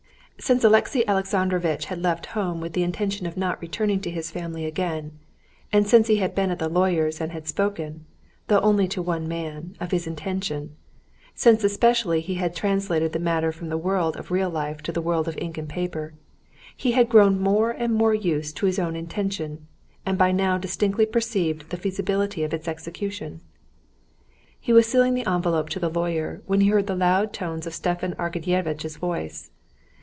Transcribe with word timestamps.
Since 0.39 0.63
Alexey 0.63 1.07
Alexandrovitch 1.07 1.85
had 1.85 2.01
left 2.01 2.25
home 2.33 2.61
with 2.61 2.73
the 2.73 2.81
intention 2.81 3.27
of 3.27 3.37
not 3.37 3.61
returning 3.61 4.01
to 4.01 4.09
his 4.09 4.31
family 4.31 4.65
again, 4.65 5.19
and 5.71 5.85
since 5.85 6.07
he 6.07 6.15
had 6.15 6.33
been 6.33 6.49
at 6.49 6.57
the 6.57 6.67
lawyer's 6.67 7.21
and 7.21 7.31
had 7.31 7.47
spoken, 7.47 8.05
though 8.47 8.59
only 8.61 8.87
to 8.87 9.03
one 9.03 9.27
man, 9.27 9.75
of 9.79 9.91
his 9.91 10.07
intention, 10.07 10.75
since 11.35 11.63
especially 11.63 12.21
he 12.21 12.35
had 12.35 12.55
translated 12.55 13.13
the 13.13 13.19
matter 13.19 13.51
from 13.51 13.69
the 13.69 13.77
world 13.77 14.17
of 14.17 14.31
real 14.31 14.49
life 14.49 14.81
to 14.81 14.91
the 14.91 14.99
world 15.01 15.27
of 15.27 15.37
ink 15.37 15.59
and 15.59 15.69
paper, 15.69 16.15
he 16.75 16.93
had 16.93 17.07
grown 17.07 17.39
more 17.39 17.69
and 17.69 17.93
more 17.93 18.15
used 18.15 18.57
to 18.57 18.65
his 18.65 18.79
own 18.79 18.95
intention, 18.95 19.67
and 20.07 20.17
by 20.17 20.31
now 20.31 20.57
distinctly 20.57 21.05
perceived 21.05 21.69
the 21.69 21.77
feasibility 21.77 22.43
of 22.43 22.51
its 22.51 22.67
execution. 22.67 23.41
He 24.59 24.73
was 24.73 24.87
sealing 24.87 25.13
the 25.13 25.29
envelope 25.31 25.69
to 25.69 25.79
the 25.79 25.87
lawyer, 25.89 26.41
when 26.47 26.61
he 26.61 26.69
heard 26.69 26.87
the 26.87 26.95
loud 26.95 27.31
tones 27.31 27.67
of 27.67 27.75
Stepan 27.75 28.15
Arkadyevitch's 28.15 28.97
voice. 28.97 29.51